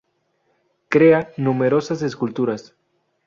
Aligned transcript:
Crea 0.89 1.29
numerosas 1.37 2.01
esculturas. 2.01 2.73